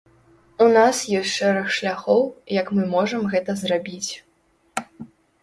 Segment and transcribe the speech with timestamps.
[0.67, 2.21] У нас ёсць шэраг шляхоў,
[2.61, 4.11] як мы можам гэта зрабіць.